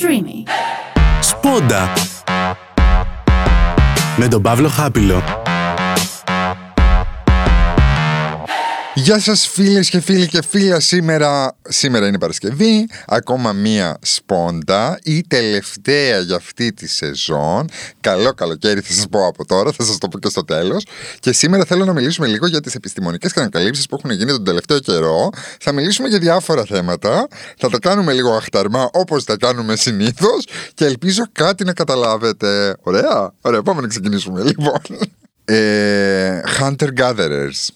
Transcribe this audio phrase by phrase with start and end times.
[0.00, 0.50] Streamy.
[1.20, 1.92] Σπόντα.
[4.16, 5.45] Με τον Παύλο Χάπιλο.
[9.06, 15.22] Γεια σας φίλες και φίλοι και φίλα σήμερα, σήμερα είναι Παρασκευή, ακόμα μία σπόντα, η
[15.26, 17.68] τελευταία για αυτή τη σεζόν,
[18.00, 20.86] καλό καλοκαίρι θα σας πω από τώρα, θα σας το πω και στο τέλος
[21.20, 24.78] και σήμερα θέλω να μιλήσουμε λίγο για τις επιστημονικές ανακαλύψεις που έχουν γίνει τον τελευταίο
[24.78, 27.28] καιρό, θα μιλήσουμε για διάφορα θέματα,
[27.58, 32.76] θα τα κάνουμε λίγο αχταρμά όπως τα κάνουμε συνήθως και ελπίζω κάτι να καταλάβετε.
[32.80, 34.80] Ωραία, ωραία, πάμε να ξεκινήσουμε λοιπόν.
[35.44, 37.68] Ε, Hunter Gatherers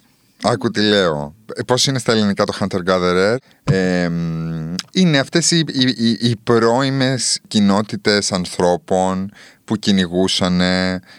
[0.43, 1.35] Άκου τι λέω.
[1.54, 3.36] Ε, πώς είναι στα ελληνικά το Hunter Gatherer.
[3.64, 4.10] Ε,
[4.92, 9.30] είναι αυτές οι, οι, οι, οι πρώιμες κοινότητες ανθρώπων
[9.70, 10.60] που κυνηγούσαν,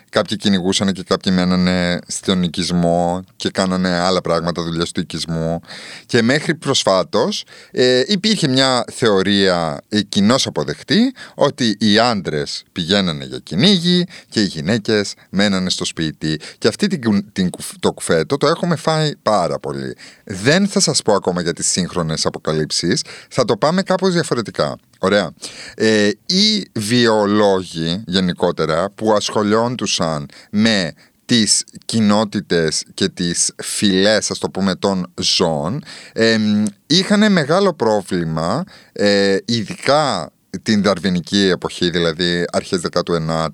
[0.09, 5.59] κάποιοι κυνηγούσαν και κάποιοι μένανε στον οικισμό και κάνανε άλλα πράγματα, δουλειά του οικισμού.
[6.05, 13.40] Και μέχρι προσφάτως ε, υπήρχε μια θεωρία ε, κοινώς αποδεχτή ότι οι άντρες πηγαίνανε για
[13.43, 16.40] κυνήγι και οι γυναίκες μένανε στο σπίτι.
[16.57, 19.95] Και αυτή την, την, το κουφέτο το έχουμε φάει πάρα πολύ.
[20.32, 24.76] Δεν θα σας πω ακόμα για τις σύγχρονες αποκαλύψεις, θα το πάμε κάπως διαφορετικά.
[24.99, 25.32] Ωραία.
[25.76, 30.93] Ε, οι βιολόγοι γενικότερα που ασχολιόντουσαν με
[31.26, 36.38] τις κοινότητες και τις φυλές, ας το πούμε, των ζώων, ε,
[36.88, 40.32] είχαν μεγάλο πρόβλημα, ε, ειδικά
[40.63, 43.48] την δαρβινική εποχή, δηλαδή αρχές 19ου,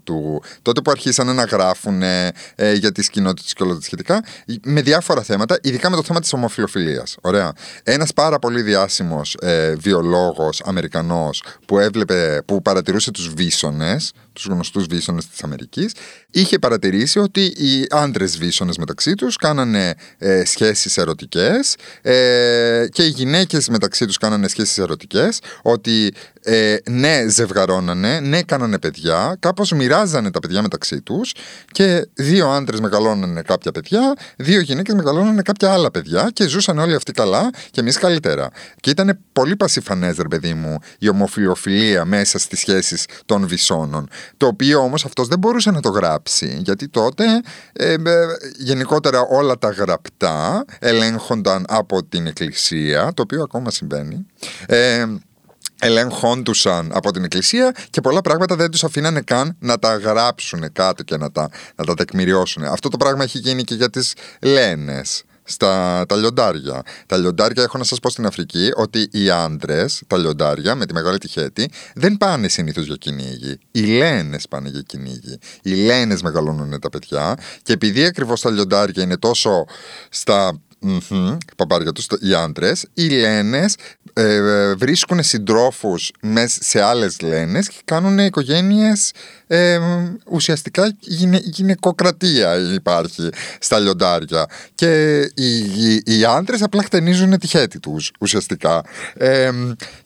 [0.62, 2.32] τότε που αρχίσανε να γράφουν ε,
[2.74, 4.24] για τις κοινότητες και όλα τα σχετικά,
[4.64, 7.18] με διάφορα θέματα, ειδικά με το θέμα της ομοφιλοφιλίας.
[7.22, 7.52] Ωραία.
[7.84, 14.86] Ένας πάρα πολύ διάσημος ε, βιολόγος Αμερικανός που έβλεπε, που παρατηρούσε τους βίσονες, τους γνωστούς
[14.86, 15.92] βίσονες της Αμερικής,
[16.32, 23.10] είχε παρατηρήσει ότι οι άντρες βίσονες μεταξύ τους κάνανε ε, σχέσεις ερωτικές ε, και οι
[23.10, 30.32] γυναίκες μεταξύ τους κάνανε σχέσεις ερωτικές, ότι ε, ναι ζευγαρώνανε, ναι κάνανε παιδιά, κάπως μοιράζανε
[30.32, 31.34] τα παιδιά μεταξύ τους
[31.72, 36.96] και δύο άντρες μεγαλώνανε κάποια παιδιά, δύο γυναίκες μεγαλώνανε κάποια άλλα παιδιά και ζούσαν όλοι
[36.96, 38.50] αυτοί καλά και εμείς καλύτερα.
[38.80, 44.10] Και ήταν πολύ πασιφανές ρε παιδί μου η ομοφιλοφιλία μέσα στις σχέσεις των βυσώνων.
[44.38, 47.24] Το οποίο όμως αυτός δεν μπορούσε να το γράψει, γιατί τότε
[47.74, 47.98] ε, ε,
[48.58, 54.26] γενικότερα όλα τα γραπτά ελέγχονταν από την Εκκλησία, το οποίο ακόμα συμβαίνει.
[54.66, 55.06] Ε,
[55.80, 61.04] ελέγχοντουσαν από την εκκλησία και πολλά πράγματα δεν τους αφήνανε καν να τα γράψουν κάτω
[61.04, 62.64] και να τα, να τα τεκμηριώσουν.
[62.64, 66.82] Αυτό το πράγμα έχει γίνει και για τις λένες στα τα λιοντάρια.
[67.06, 70.94] Τα λιοντάρια έχω να σας πω στην Αφρική ότι οι άντρες, τα λιοντάρια με τη
[70.94, 73.60] μεγάλη τυχέτη, δεν πάνε συνήθως για κυνήγι.
[73.72, 75.38] Οι λένες πάνε για κυνήγι.
[75.62, 79.66] Οι λένες μεγαλώνουν τα παιδιά και επειδή ακριβώς τα λιοντάρια είναι τόσο
[80.10, 83.76] στα Mm-hmm, παπάρια τους, οι άντρες, οι λένες
[84.14, 86.12] ε, βρίσκουν συντρόφους
[86.44, 89.12] σε άλλες λένες και κάνουν οικογένειες
[89.48, 89.80] ε,
[90.30, 94.46] ουσιαστικά γυναι, γυναικοκρατία υπάρχει στα λιοντάρια.
[94.76, 98.84] Και οι, οι, οι άντρες απλά χτενίζουν τη χέτη τους ουσιαστικά.
[99.14, 99.50] Ε,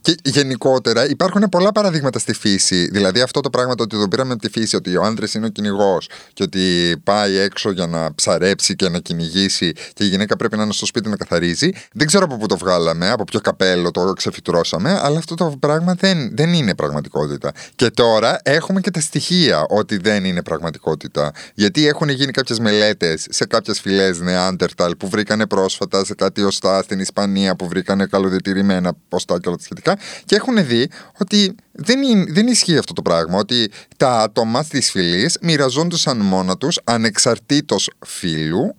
[0.01, 2.89] και γενικότερα υπάρχουν πολλά παραδείγματα στη φύση.
[2.91, 5.45] Δηλαδή αυτό το πράγμα το ότι το πήραμε από τη φύση ότι ο άντρε είναι
[5.45, 10.35] ο κυνηγός και ότι πάει έξω για να ψαρέψει και να κυνηγήσει και η γυναίκα
[10.35, 13.39] πρέπει να είναι στο σπίτι να καθαρίζει δεν ξέρω από πού το βγάλαμε, από ποιο
[13.39, 17.51] καπέλο το ξεφυτρώσαμε αλλά αυτό το πράγμα δεν, δεν είναι πραγματικότητα.
[17.75, 19.30] Και τώρα έχουμε και τα στοιχεία
[19.69, 21.31] ότι δεν είναι πραγματικότητα.
[21.53, 26.81] Γιατί έχουν γίνει κάποιες μελέτες σε κάποιες φυλές Νεάντερταλ που βρήκανε πρόσφατα σε κάτι οστά
[26.81, 31.99] στην Ισπανία που βρήκανε καλοδιατηρημένα ποστά και όλα τα σχετικά και έχουν δει ότι δεν,
[32.33, 33.37] δεν ισχύει αυτό το πράγμα.
[33.37, 38.75] Ότι τα άτομα της φυλής μοιραζόντουσαν μόνα τους ανεξαρτήτως φύλου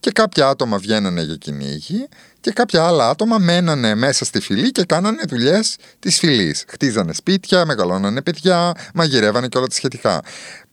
[0.00, 2.08] και κάποια άτομα βγαίνανε για κυνήγι
[2.42, 6.64] και κάποια άλλα άτομα μένανε μέσα στη φυλή και κάνανε δουλειές της φυλής.
[6.68, 10.20] Χτίζανε σπίτια, μεγαλώνανε παιδιά, μαγειρεύανε και όλα τα σχετικά.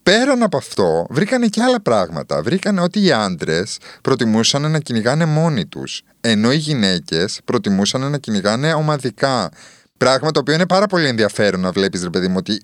[0.04, 2.42] Πέραν από αυτό, βρήκανε και άλλα πράγματα.
[2.42, 8.74] Βρήκανε ότι οι άντρες προτιμούσαν να κυνηγάνε μόνοι τους, ενώ οι γυναίκες προτιμούσαν να κυνηγάνε
[8.74, 9.50] ομαδικά.
[9.98, 12.62] Πράγμα το οποίο είναι πάρα πολύ ενδιαφέρον να βλέπεις, ρε παιδί μου, ότι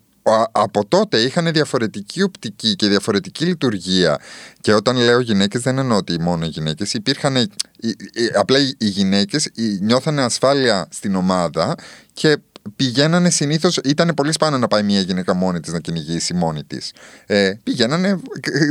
[0.52, 4.20] από τότε είχαν διαφορετική οπτική και διαφορετική λειτουργία.
[4.62, 6.94] Και όταν λέω γυναίκες, δεν εννοώ ότι μόνο οι γυναίκες.
[6.94, 7.52] Υπήρχαν.
[8.38, 9.50] Απλά οι γυναίκες
[9.82, 11.76] νιώθανε ασφάλεια στην ομάδα
[12.14, 12.38] και
[12.76, 13.78] πηγαίνανε συνήθως.
[13.84, 16.92] Ήταν πολύ σπάνιο να πάει μια γυναίκα μόνη της να κυνηγήσει μόνη της.
[17.26, 18.20] Ε, πηγαίνανε,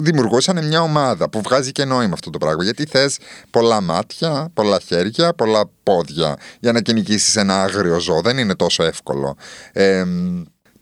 [0.02, 2.64] δημιουργούσαν μια ομάδα που βγάζει και νόημα αυτό το πράγμα.
[2.64, 3.18] Γιατί θες
[3.50, 8.20] πολλά μάτια, πολλά χέρια, πολλά πόδια για να κυνηγήσεις ένα άγριο ζώο.
[8.20, 9.36] Δεν είναι τόσο εύκολο.
[9.72, 10.04] Ε,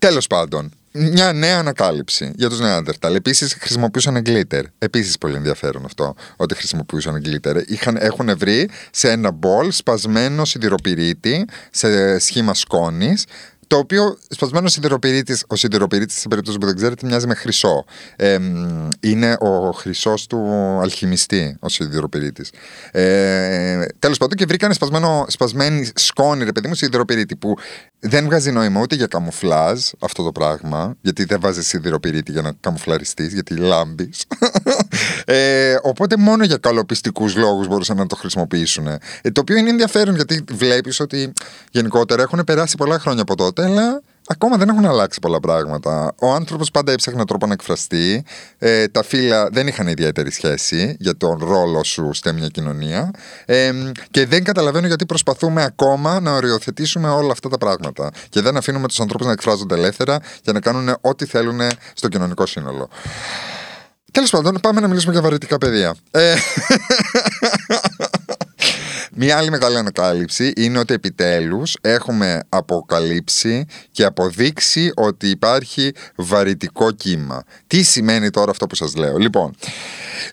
[0.02, 3.14] Τέλος πάντων, μια νέα ανακάλυψη για τους Νεάντερταλ.
[3.14, 4.64] Επίσης χρησιμοποιούσαν γκλίτερ.
[4.78, 7.56] Επίσης πολύ ενδιαφέρον αυτό ότι χρησιμοποιούσαν γκλίτερ.
[7.98, 13.24] έχουν βρει σε ένα μπολ σπασμένο σιδηροπυρίτη σε σχήμα σκόνης
[13.72, 17.84] το οποίο σπασμένο σιδηροπυρίτης, ο σιδηροπυρίτης, σε περίπτωση που δεν ξέρετε, μοιάζει με χρυσό.
[18.16, 18.38] Ε,
[19.00, 20.38] είναι ο χρυσός του
[20.82, 22.50] αλχημιστή, ο σιδηροπυρίτης.
[22.90, 27.56] Ε, Τέλος πάντων, και βρήκανε σπασμένο, σπασμένη σκόνη, ρε παιδί μου, σιδηροπυρίτη, που
[28.04, 32.52] δεν βγάζει νόημα ούτε για καμουφλάζ αυτό το πράγμα, γιατί δεν βάζει σιδηροπυρίτη για να
[32.60, 34.24] καμουφλαριστείς, γιατί λάμπεις.
[35.24, 38.86] ε, οπότε μόνο για καλοπιστικούς λόγους μπορούσαν να το χρησιμοποιήσουν.
[38.86, 38.98] Ε,
[39.32, 41.32] το οποίο είναι ενδιαφέρον γιατί βλέπεις ότι
[41.70, 46.14] γενικότερα έχουν περάσει πολλά χρόνια από τότε, αλλά ακόμα δεν έχουν αλλάξει πολλά πράγματα.
[46.20, 48.24] Ο άνθρωπος πάντα έψαχνε τρόπο να εκφραστεί.
[48.58, 53.10] Ε, τα φύλλα δεν είχαν ιδιαίτερη σχέση για τον ρόλο σου σε μια κοινωνία.
[53.44, 53.72] Ε,
[54.10, 58.10] και δεν καταλαβαίνω γιατί προσπαθούμε ακόμα να οριοθετήσουμε όλα αυτά τα πράγματα.
[58.28, 61.60] Και δεν αφήνουμε τους ανθρώπους να εκφράζονται ελεύθερα και να κάνουν ό,τι θέλουν
[61.94, 62.88] στο κοινωνικό σύνολο.
[64.12, 65.94] Τέλος πάντων, πάμε να μιλήσουμε για βαρυτικά παιδεία.
[66.10, 66.34] Ε,
[69.14, 77.42] Μία άλλη μεγάλη ανακάλυψη είναι ότι επιτέλους έχουμε αποκαλύψει και αποδείξει ότι υπάρχει βαρυτικό κύμα.
[77.66, 79.54] Τι σημαίνει τώρα αυτό που σας λέω; Λοιπόν,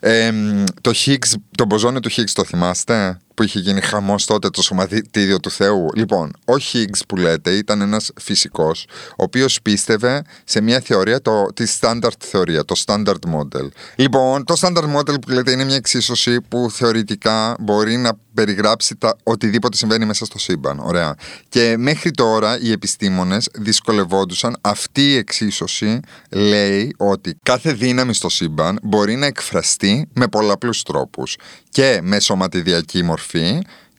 [0.00, 0.32] ε,
[0.80, 5.40] το Higgs, το μποζόνιο του Higgs το θυμάστε; Που είχε γίνει χαμός τότε το σωματίδιο
[5.40, 5.88] του Θεού.
[5.94, 11.46] Λοιπόν, ο Higgs που λέτε ήταν ένας φυσικός, ο οποίος πίστευε σε μια θεωρία, το,
[11.54, 13.68] τη standard θεωρία, το standard model.
[13.94, 19.16] Λοιπόν, το standard model που λέτε είναι μια εξίσωση που θεωρητικά μπορεί να περιγράψει τα,
[19.22, 20.78] οτιδήποτε συμβαίνει μέσα στο σύμπαν.
[20.78, 21.14] Ωραία.
[21.48, 24.56] Και μέχρι τώρα οι επιστήμονες δυσκολευόντουσαν.
[24.60, 26.00] Αυτή η εξίσωση
[26.30, 31.36] λέει ότι κάθε δύναμη στο σύμπαν μπορεί να εκφραστεί με πολλαπλούς τρόπους.
[31.70, 33.29] Και με σωματιδιακή μορφή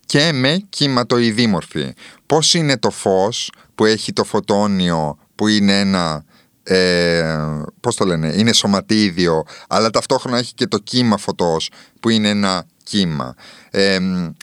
[0.06, 1.92] και με κυματοειδή μορφή.
[2.26, 6.24] Πώς είναι το φως που έχει το φωτόνιο που είναι ένα
[6.62, 7.36] ε,
[7.80, 11.70] πώς το λένε, είναι σωματίδιο αλλά ταυτόχρονα έχει και το κύμα φωτός
[12.00, 13.34] που είναι ένα κύμα.
[13.70, 13.98] Ε,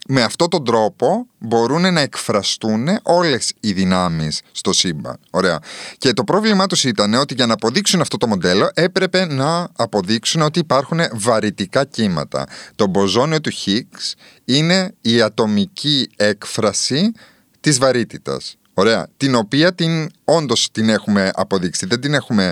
[0.07, 5.19] με αυτόν τον τρόπο μπορούν να εκφραστούν όλες οι δυνάμεις στο σύμπαν.
[5.29, 5.59] Ωραία.
[5.97, 10.41] Και το πρόβλημά τους ήταν ότι για να αποδείξουν αυτό το μοντέλο έπρεπε να αποδείξουν
[10.41, 12.45] ότι υπάρχουν βαρυτικά κύματα.
[12.75, 14.13] Το μποζόνιο του Higgs
[14.45, 17.11] είναι η ατομική έκφραση
[17.59, 18.57] της βαρύτητας.
[18.73, 19.07] Ωραία.
[19.17, 21.85] Την οποία την, όντως την έχουμε αποδείξει.
[21.85, 22.51] Δεν την έχουμε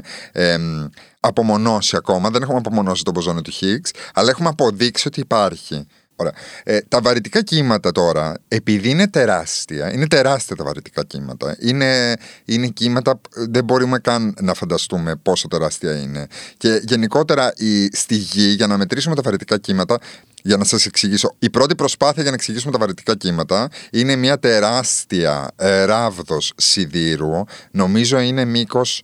[1.27, 2.29] απομονώσει ακόμα.
[2.29, 3.89] Δεν έχουμε απομονώσει τον μποζόνιο του Higgs.
[4.13, 5.87] Αλλά έχουμε αποδείξει ότι υπάρχει.
[6.19, 6.33] Ωραία.
[6.63, 11.55] Ε, τα βαρυτικά κύματα τώρα, επειδή είναι τεράστια, είναι τεράστια τα βαρυτικά κύματα.
[11.59, 12.15] Είναι,
[12.45, 16.27] είναι κύματα, δεν μπορούμε καν να φανταστούμε πόσο τεράστια είναι.
[16.57, 19.99] Και γενικότερα η, στη γη, για να μετρήσουμε τα βαρυτικά κύματα,
[20.43, 24.39] για να σας εξηγήσω, η πρώτη προσπάθεια για να εξηγήσουμε τα βαρυτικά κύματα είναι μια
[24.39, 29.03] τεράστια ε, ράβδος σιδήρου, νομίζω είναι μήκος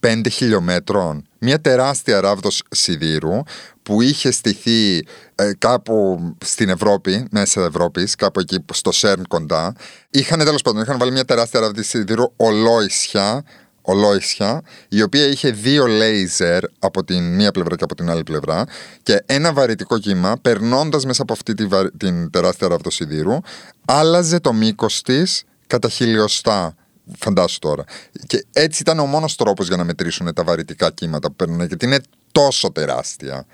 [0.00, 1.26] 5 χιλιόμετρων.
[1.44, 3.42] Μια τεράστια ράβδος σιδήρου
[3.82, 9.74] που είχε στηθεί ε, κάπου στην Ευρώπη, μέσα Ευρώπης, κάπου εκεί στο Σέρν κοντά.
[10.10, 13.44] Είχαν τέλος πάντων, είχαν βάλει μια τεράστια ράβδη σιδήρου ολόισια,
[13.82, 18.64] ολόισια, η οποία είχε δύο λέιζερ από την μία πλευρά και από την άλλη πλευρά
[19.02, 21.54] και ένα βαρυτικό κύμα, περνώντας μέσα από αυτή
[21.96, 23.36] την τεράστια ράβδος σιδήρου,
[23.84, 26.74] άλλαζε το μήκος της κατά χιλιοστά
[27.18, 27.84] Φαντάσου τώρα.
[28.26, 31.84] Και έτσι ήταν ο μόνος τρόπος για να μετρήσουν τα βαρυτικά κύματα που παίρνουν, γιατί
[31.84, 32.00] είναι
[32.32, 33.46] τόσο τεράστια,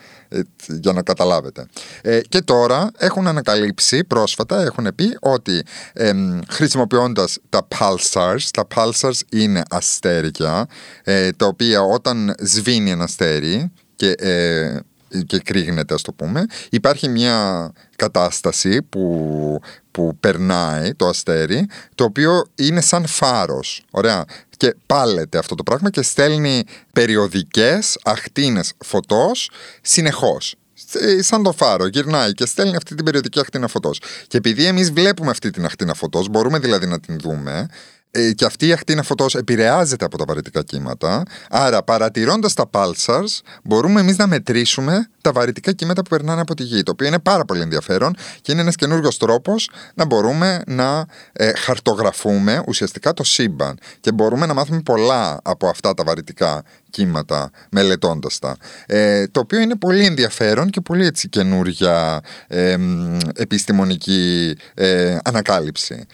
[0.66, 1.66] για να καταλάβετε.
[2.02, 5.62] Ε, και τώρα έχουν ανακαλύψει πρόσφατα, έχουν πει ότι
[5.92, 6.12] ε,
[6.48, 10.66] χρησιμοποιώντας τα pulsars, τα pulsars είναι αστέρια,
[11.04, 14.78] ε, τα οποία όταν σβήνει ένα αστέρι και ε,
[15.26, 16.46] και κρύγνεται ας το πούμε.
[16.70, 19.60] Υπάρχει μια κατάσταση που,
[19.90, 23.84] που περνάει το αστέρι το οποίο είναι σαν φάρος.
[23.90, 24.24] Ωραία.
[24.56, 29.50] Και πάλεται αυτό το πράγμα και στέλνει περιοδικές αχτίνες φωτός
[29.82, 30.54] συνεχώς.
[31.20, 34.00] Σαν το φάρο, γυρνάει και στέλνει αυτή την περιοδική αχτίνα φωτός.
[34.26, 37.66] Και επειδή εμείς βλέπουμε αυτή την αχτίνα φωτός, μπορούμε δηλαδή να την δούμε, ε,
[38.34, 41.22] και αυτή η ακτίνα φωτός επηρεάζεται από τα βαρυτικά κύματα.
[41.50, 46.62] Άρα, παρατηρώντας τα pulsars, μπορούμε εμείς να μετρήσουμε τα βαρυτικά κύματα που περνάνε από τη
[46.62, 46.82] γη.
[46.82, 51.52] Το οποίο είναι πάρα πολύ ενδιαφέρον και είναι ένας καινούριο τρόπος να μπορούμε να ε,
[51.52, 53.78] χαρτογραφούμε ουσιαστικά το σύμπαν.
[54.00, 58.56] Και μπορούμε να μάθουμε πολλά από αυτά τα βαρυτικά κύματα μελετώντας τα.
[58.86, 62.76] Ε, το οποίο είναι πολύ ενδιαφέρον και πολύ έτσι καινούργια ε,
[63.34, 66.06] επιστημονική ε, ανακάλυψη.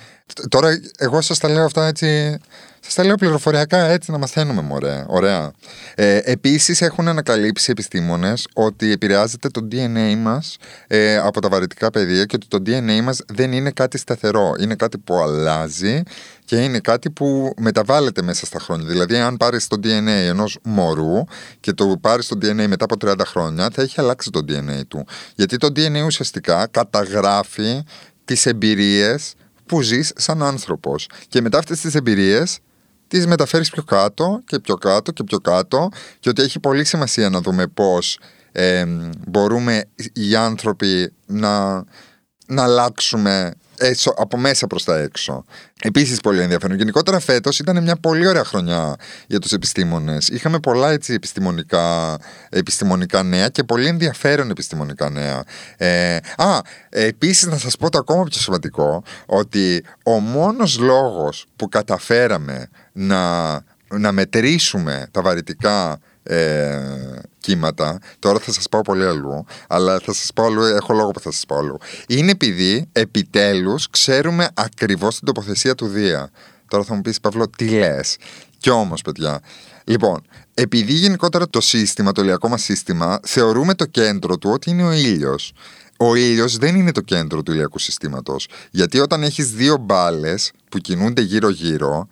[0.49, 2.39] Τώρα, εγώ σας τα λέω αυτά έτσι.
[2.81, 5.05] Σας τα λέω πληροφοριακά έτσι να μαθαίνουμε, μωρέ.
[5.07, 5.53] Ωραία.
[5.95, 12.25] Ε, Επίσης, έχουν ανακαλύψει επιστήμονες ότι επηρεάζεται το DNA μας ε, από τα βαρυτικά πεδία
[12.25, 14.55] και ότι το DNA μας δεν είναι κάτι σταθερό.
[14.61, 16.03] Είναι κάτι που αλλάζει
[16.45, 18.87] και είναι κάτι που μεταβάλλεται μέσα στα χρόνια.
[18.87, 21.25] Δηλαδή, αν πάρεις το DNA ενός μωρού
[21.61, 25.07] και το πάρεις το DNA μετά από 30 χρόνια, θα έχει αλλάξει το DNA του.
[25.35, 27.83] Γιατί το DNA ουσιαστικά καταγράφει
[28.25, 29.35] τις εμπειρίες
[29.67, 31.09] που ζεις σαν άνθρωπος.
[31.29, 32.59] Και μετά αυτές τις εμπειρίες
[33.09, 35.89] τις μεταφέρεις πιο κάτω και πιο κάτω και πιο κάτω
[36.21, 38.19] και ότι έχει πολύ σημασία να δούμε πώς
[38.53, 38.85] ε,
[39.29, 41.85] μπορούμε οι άνθρωποι να,
[42.47, 43.55] να αλλάξουμε
[44.17, 45.45] από μέσα προς τα έξω.
[45.83, 46.77] Επίσης πολύ ενδιαφέρον.
[46.77, 48.97] Γενικότερα φέτος ήταν μια πολύ ωραία χρονιά
[49.27, 50.29] για τους επιστήμονες.
[50.29, 52.19] Είχαμε πολλά έτσι επιστημονικά,
[52.51, 55.45] επιστημονικά νέα και πολύ ενδιαφέρον επιστημονικά νέα.
[55.77, 56.59] Ε, α,
[56.89, 63.53] επίσης να σας πω το ακόμα πιο σημαντικό, ότι ο μόνος λόγος που καταφέραμε να,
[63.89, 66.79] να μετρήσουμε τα βαρυτικά ε,
[67.39, 67.99] κύματα.
[68.19, 71.31] Τώρα θα σας πάω πολύ αλλού, αλλά θα σας πω αλλού, έχω λόγο που θα
[71.31, 71.79] σας πω αλλού.
[72.09, 76.31] Είναι επειδή επιτέλους ξέρουμε ακριβώς την τοποθεσία του Δία.
[76.69, 78.17] Τώρα θα μου πεις Παύλο τι λες.
[78.59, 79.41] Κι όμως παιδιά,
[79.85, 80.23] λοιπόν,
[80.55, 84.93] επειδή γενικότερα το σύστημα, το ηλιακό μας σύστημα, θεωρούμε το κέντρο του ότι είναι ο
[84.93, 85.53] ήλιος.
[85.97, 88.49] Ο ήλιος δεν είναι το κέντρο του ηλιακού συστήματος.
[88.71, 92.09] Γιατί όταν έχεις δύο μπάλες που κινούνται γύρω-γύρω,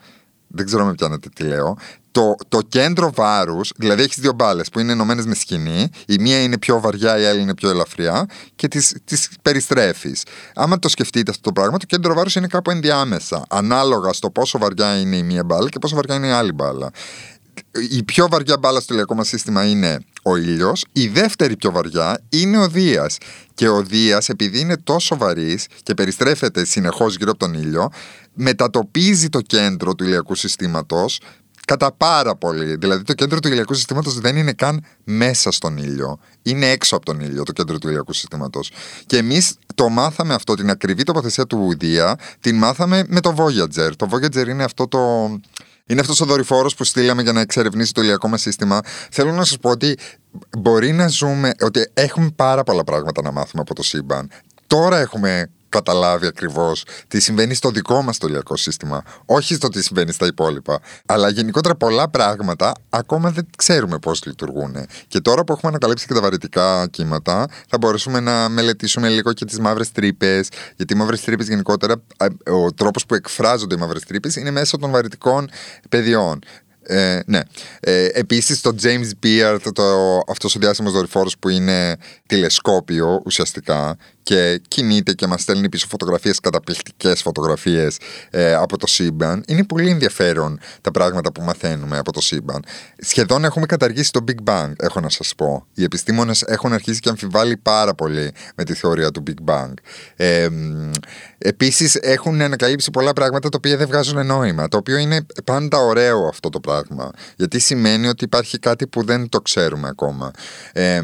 [0.55, 1.77] δεν ξέρω με πιάνετε τι λέω,
[2.11, 6.43] το, το κέντρο βάρους, δηλαδή έχεις δύο μπάλες που είναι ενωμένες με σκηνή, η μία
[6.43, 10.23] είναι πιο βαριά, η άλλη είναι πιο ελαφριά και τις τις περιστρέφεις.
[10.55, 14.59] Άμα το σκεφτείτε αυτό το πράγμα, το κέντρο βάρους είναι κάπου ενδιάμεσα, ανάλογα στο πόσο
[14.59, 16.91] βαριά είναι η μία μπάλα και πόσο βαριά είναι η άλλη μπάλα.
[17.91, 20.85] Η πιο βαριά μπάλα στο ηλιακό μας σύστημα είναι ο ήλιος.
[20.93, 23.19] Η δεύτερη πιο βαριά είναι ο Δίας.
[23.55, 27.89] Και ο Δίας, επειδή είναι τόσο βαρύς και περιστρέφεται συνεχώς γύρω από τον ήλιο,
[28.35, 31.21] μετατοπίζει το κέντρο του ηλιακού συστήματος
[31.67, 32.77] κατά πάρα πολύ.
[32.77, 36.19] Δηλαδή το κέντρο του ηλιακού συστήματος δεν είναι καν μέσα στον ήλιο.
[36.43, 38.71] Είναι έξω από τον ήλιο το κέντρο του ηλιακού συστήματος.
[39.07, 43.91] Και εμείς το μάθαμε αυτό, την ακριβή τοποθεσία του Ουδία, την μάθαμε με το Voyager.
[43.97, 45.01] Το Voyager είναι αυτό το.
[45.87, 48.81] Είναι αυτός ο δορυφόρος που στείλαμε για να εξερευνήσει το ηλιακό μα σύστημα.
[49.11, 49.99] Θέλω να σας πω ότι
[50.59, 54.31] μπορεί να ζούμε, ότι έχουμε πάρα πολλά πράγματα να μάθουμε από το σύμπαν.
[54.67, 59.83] Τώρα έχουμε καταλάβει ακριβώς τι συμβαίνει στο δικό μας το ηλιακό σύστημα, όχι στο τι
[59.83, 60.81] συμβαίνει στα υπόλοιπα.
[61.07, 64.77] Αλλά γενικότερα πολλά πράγματα ακόμα δεν ξέρουμε πώς λειτουργούν.
[65.09, 69.45] Και τώρα που έχουμε ανακαλύψει και τα βαρυτικά κύματα, θα μπορέσουμε να μελετήσουμε λίγο και
[69.45, 70.49] τις μαύρες τρύπες.
[70.77, 71.95] Γιατί οι μαύρες τρύπες γενικότερα,
[72.51, 75.49] ο τρόπος που εκφράζονται οι μαύρες τρύπες είναι μέσω των βαρυτικών
[75.89, 76.39] πεδίων.
[76.85, 77.41] Ε, ναι.
[77.81, 79.83] Ε, επίσης το James Webb, το,
[80.29, 86.41] αυτός ο διάσημος δορυφόρος που είναι τηλεσκόπιο ουσιαστικά και κινείται και μας στέλνει πίσω φωτογραφίες,
[86.41, 87.99] καταπληκτικές φωτογραφίες
[88.31, 89.43] ε, από το σύμπαν.
[89.47, 92.65] Είναι πολύ ενδιαφέρον τα πράγματα που μαθαίνουμε από το σύμπαν.
[92.99, 95.67] Σχεδόν έχουμε καταργήσει το Big Bang, έχω να σας πω.
[95.75, 99.73] Οι επιστήμονες έχουν αρχίσει και αμφιβάλλει πάρα πολύ με τη θεωρία του Big Bang.
[100.17, 100.49] Ε,
[101.39, 106.27] επίσης έχουν ανακαλύψει πολλά πράγματα τα οποία δεν βγάζουν νόημα, το οποίο είναι πάντα ωραίο
[106.27, 110.31] αυτό το πράγμα, γιατί σημαίνει ότι υπάρχει κάτι που δεν το ξέρουμε ακόμα.
[110.73, 111.03] Ε,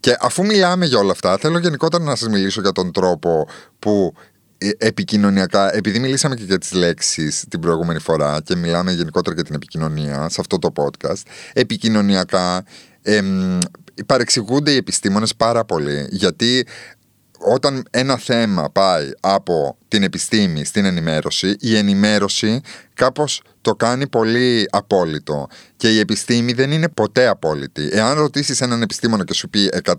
[0.00, 4.14] και αφού μιλάμε για όλα αυτά, θέλω γενικότερα να σας μιλήσω για τον τρόπο που
[4.58, 9.44] ε, επικοινωνιακά, επειδή μιλήσαμε και για τις λέξεις την προηγούμενη φορά και μιλάμε γενικότερα για
[9.44, 12.64] την επικοινωνία σε αυτό το podcast, επικοινωνιακά
[13.02, 13.58] εμ,
[14.06, 16.66] παρεξηγούνται οι επιστήμονες πάρα πολύ γιατί
[17.40, 22.60] όταν ένα θέμα πάει από την επιστήμη στην ενημέρωση, η ενημέρωση
[22.94, 27.88] κάπως το κάνει πολύ απόλυτο και η επιστήμη δεν είναι ποτέ απόλυτη.
[27.92, 29.94] Εάν ρωτήσεις έναν επιστήμονα και σου πει 100%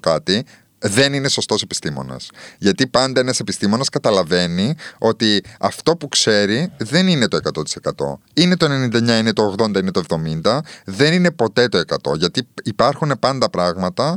[0.00, 0.44] κάτι,
[0.86, 2.30] δεν είναι σωστός επιστήμονας.
[2.58, 8.20] Γιατί πάντα ένας επιστήμονας καταλαβαίνει ότι αυτό που ξέρει δεν είναι το 100%.
[8.34, 12.16] Είναι το 99, είναι το 80, είναι το 70, δεν είναι ποτέ το 100.
[12.16, 14.16] Γιατί υπάρχουν πάντα πράγματα,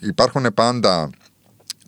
[0.00, 1.10] υπάρχουν πάντα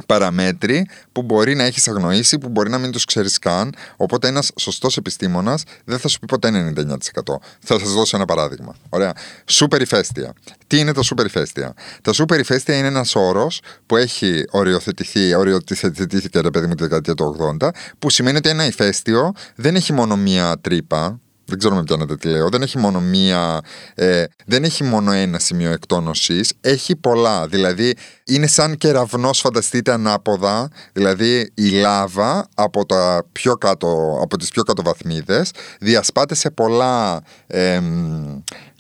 [0.06, 3.74] παραμέτροι που μπορεί να έχεις αγνοήσει, που μπορεί να μην τους ξέρεις καν.
[3.96, 7.40] Οπότε ένας σωστός επιστήμονας δεν θα σου πει ποτέ 99%.
[7.60, 8.74] Θα σας δώσω ένα παράδειγμα.
[8.88, 9.12] Ωραία.
[9.46, 10.32] Σούπερ ηφαίστεια.
[10.66, 16.40] Τι είναι το σούπερ ηφαίστεια; Τα σούπερ ηφαίστεια είναι ένας όρος που έχει οριοθετηθεί, οριοθετήθηκε
[16.40, 17.68] ρε παιδί μου τη δεκαετία του 80,
[17.98, 21.20] που σημαίνει ότι ένα ηφαίστειο δεν έχει μόνο μία τρύπα,
[21.52, 23.60] δεν ξέρω με πιάνετε τι λέω, δεν έχει μόνο μία,
[23.94, 27.94] ε, δεν έχει μόνο ένα σημείο εκτόνωσης, έχει πολλά, δηλαδή
[28.24, 34.62] είναι σαν κεραυνός φανταστείτε ανάποδα, δηλαδή η λάβα από, τα πιο κάτω, από τις πιο
[34.62, 37.80] κάτω βαθμίδες διασπάται σε πολλά, ε,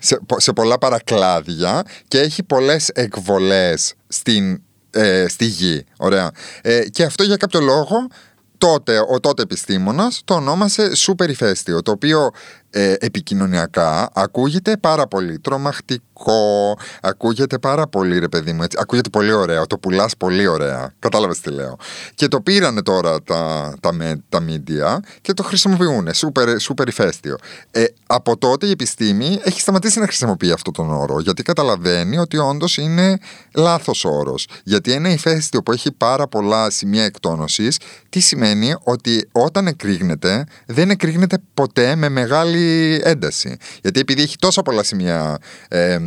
[0.00, 6.30] σε, σε, πολλά παρακλάδια και έχει πολλές εκβολές στην, ε, στη γη, ωραία.
[6.62, 8.06] Ε, και αυτό για κάποιο λόγο
[8.62, 12.30] τότε ο τότε επιστήμονας το ονόμασε σούπερ ηφαίστειο, το οποίο
[12.74, 19.32] ε, επικοινωνιακά ακούγεται πάρα πολύ τρομακτικό, ακούγεται πάρα πολύ ρε παιδί μου, έτσι, ακούγεται πολύ
[19.32, 21.76] ωραία, το πουλάς πολύ ωραία, κατάλαβες τι λέω.
[22.14, 23.92] Και το πήρανε τώρα τα, τα,
[24.28, 27.36] τα media και το χρησιμοποιούν, σούπερ, σούπερ ηφαίστειο.
[27.70, 32.36] Ε, από τότε η επιστήμη έχει σταματήσει να χρησιμοποιεί αυτό τον όρο, γιατί καταλαβαίνει ότι
[32.36, 33.18] όντως είναι
[33.54, 34.46] λάθος όρος.
[34.64, 40.90] Γιατί ένα ηφαίστειο που έχει πάρα πολλά σημεία εκτόνωσης, τι σημαίνει; Ότι όταν εκρήγνεται, δεν
[40.90, 43.56] εκρήγνεται ποτέ με μεγάλη μεγάλη ένταση.
[43.82, 45.38] Γιατί επειδή έχει τόσα πολλά σημεία
[45.68, 45.98] ε,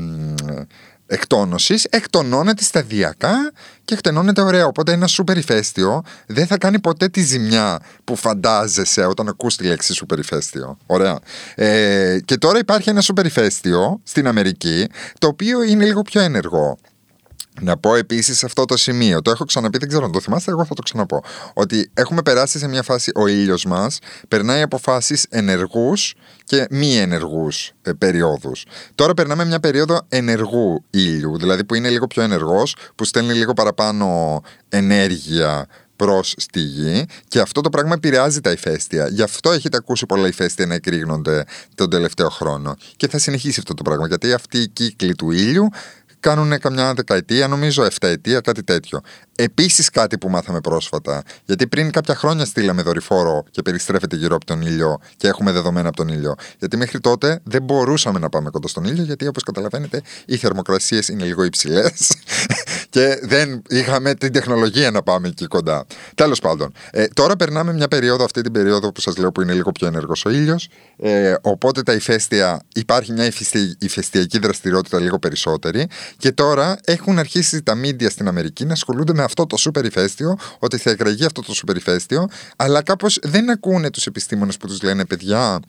[1.07, 3.51] εκτόνωσης, εκτονώνεται σταδιακά
[3.85, 4.65] και εκτενώνεται ωραία.
[4.65, 9.63] Οπότε ένα σούπερ ηφαίστειο δεν θα κάνει ποτέ τη ζημιά που φαντάζεσαι όταν ακούς τη
[9.63, 10.77] λέξη σούπερ ηφαίστειο.
[10.85, 11.19] Ωραία.
[11.55, 14.88] Ε, και τώρα υπάρχει ένα σούπερ ηφαίστειο στην Αμερική,
[15.19, 16.77] το οποίο είναι λίγο πιο ενεργό.
[17.62, 20.51] Να πω επίσης σε αυτό το σημείο, το έχω ξαναπεί, δεν ξέρω αν το θυμάστε,
[20.51, 21.24] εγώ θα το ξαναπώ.
[21.53, 26.95] Ότι έχουμε περάσει σε μια φάση, ο ήλιος μας περνάει από φάσει ενεργούς και μη
[26.95, 28.65] ενεργούς ε, περιόδους.
[28.95, 33.53] Τώρα περνάμε μια περίοδο ενεργού ήλιου, δηλαδή που είναι λίγο πιο ενεργός, που στέλνει λίγο
[33.53, 39.07] παραπάνω ενέργεια προς στη γη και αυτό το πράγμα επηρεάζει τα ηφαίστεια.
[39.07, 41.43] Γι' αυτό έχετε ακούσει πολλά ηφαίστεια να εκρήγνονται
[41.75, 42.75] τον τελευταίο χρόνο.
[42.95, 45.69] Και θα συνεχίσει αυτό το πράγμα, γιατί αυτοί οι κύκλοι του ήλιου
[46.25, 49.01] κάνουν καμιά δεκαετία, νομίζω εφταετία, κάτι τέτοιο.
[49.36, 54.46] Επίσης, κάτι που μάθαμε πρόσφατα, γιατί πριν κάποια χρόνια στείλαμε δορυφόρο και περιστρέφεται γύρω από
[54.46, 56.36] τον ήλιο και έχουμε δεδομένα από τον ήλιο.
[56.60, 61.08] Γιατί μέχρι τότε δεν μπορούσαμε να πάμε κοντά στον ήλιο, γιατί όπως καταλαβαίνετε, οι θερμοκρασίες
[61.08, 62.15] είναι λίγο υψηλές
[62.96, 65.86] και δεν είχαμε την τεχνολογία να πάμε εκεί κοντά.
[66.15, 69.53] Τέλος πάντων, ε, τώρα περνάμε μια περίοδο, αυτή την περίοδο που σας λέω που είναι
[69.53, 70.70] λίγο πιο ενεργός ο ήλιος.
[70.98, 73.32] Ε, οπότε τα ηφαίστεια, υπάρχει μια
[73.79, 79.24] ηφαιστειακή δραστηριότητα λίγο περισσότερη και τώρα έχουν αρχίσει τα μίντια στην Αμερική να ασχολούνται με
[79.24, 83.89] αυτό το σούπερ ηφαίστειο, ότι θα εκραγεί αυτό το σούπερ ηφαίστειο, αλλά κάπως δεν ακούνε
[83.89, 85.60] τους επιστήμονες που τους λένε παιδιά.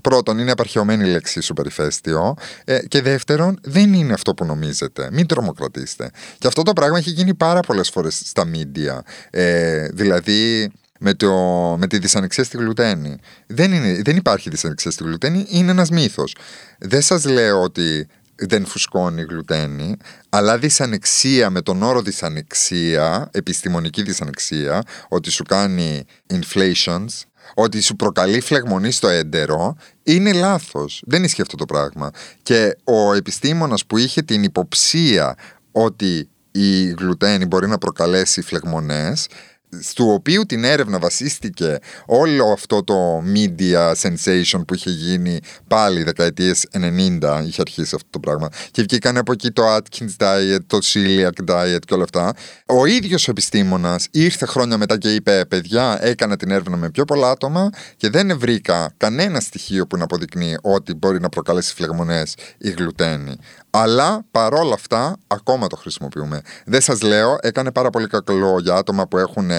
[0.00, 2.34] Πρώτον, είναι απαρχαιωμένη η λέξη σούπερ ηφαίστειο.
[2.64, 5.08] Ε, και δεύτερον, δεν είναι αυτό που νομίζετε.
[5.12, 6.10] Μην τρομοκρατήσετε.
[6.38, 9.02] Και αυτό το πράγμα έχει γίνει πάρα πολλές φορές στα μίντια.
[9.30, 11.32] Ε, δηλαδή, με, το,
[11.78, 13.16] με τη δυσανεξία στη γλουτένη.
[13.46, 16.34] Δεν, είναι, δεν υπάρχει δυσανεξία στη γλουτένη, είναι ένας μύθος.
[16.78, 18.08] Δεν σας λέω ότι
[18.46, 19.96] δεν φουσκώνει γλουτένη,
[20.28, 27.06] αλλά δυσανεξία με τον όρο δυσανεξία, επιστημονική δυσανεξία, ότι σου κάνει inflations,
[27.54, 31.02] ότι σου προκαλεί φλεγμονή στο έντερο, είναι λάθος.
[31.06, 32.10] Δεν ισχύει αυτό το πράγμα.
[32.42, 35.34] Και ο επιστήμονας που είχε την υποψία
[35.72, 39.26] ότι η γλουτένη μπορεί να προκαλέσει φλεγμονές
[39.94, 46.66] του οποίου την έρευνα βασίστηκε όλο αυτό το media sensation που είχε γίνει πάλι δεκαετίες
[46.72, 48.48] 90 είχε αρχίσει αυτό το πράγμα.
[48.70, 52.34] Και βγήκαν από εκεί το Atkins diet, το celiac diet και όλα αυτά.
[52.66, 57.04] Ο ίδιος ο επιστήμονας ήρθε χρόνια μετά και είπε παιδιά έκανα την έρευνα με πιο
[57.04, 62.34] πολλά άτομα και δεν βρήκα κανένα στοιχείο που να αποδεικνύει ότι μπορεί να προκαλέσει φλεγμονές
[62.58, 63.36] η γλουτένη
[63.70, 66.40] αλλά παρόλα αυτά ακόμα το χρησιμοποιούμε.
[66.64, 69.50] Δεν σας λέω, έκανε πάρα πολύ κακό για άτομα που έχουν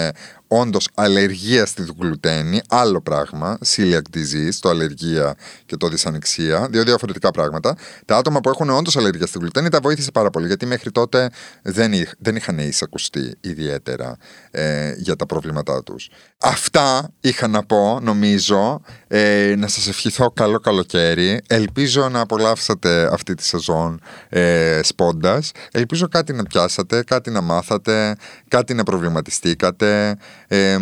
[0.60, 5.34] όντως αλλεργία στη γλουτένη, άλλο πράγμα, celiac disease, το αλλεργία
[5.66, 7.76] και το δυσανεξία, δύο διαφορετικά πράγματα.
[8.04, 11.30] Τα άτομα που έχουν όντως αλλεργία στη γλουτένη τα βοήθησε πάρα πολύ, γιατί μέχρι τότε
[11.62, 14.16] δεν, είχ, δεν είχαν εισακουστεί ιδιαίτερα
[14.50, 16.10] ε, για τα προβλήματά τους.
[16.38, 18.80] Αυτά είχα να πω, νομίζω.
[19.08, 21.40] Ε, να σας ευχηθώ καλό καλοκαίρι.
[21.46, 25.50] Ελπίζω να απολαύσατε αυτή τη σεζόν ε, σπόντας.
[25.72, 28.16] Ελπίζω κάτι να πιάσατε, κάτι να μάθατε,
[28.48, 30.16] κάτι να προβληματιστήκατε.
[30.54, 30.78] Ε,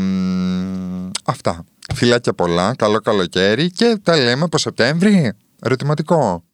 [1.24, 1.64] αυτά.
[1.94, 5.32] Φιλάκια πολλά, καλό καλοκαίρι και τα λέμε από Σεπτέμβρη.
[5.62, 6.44] Ερωτηματικό.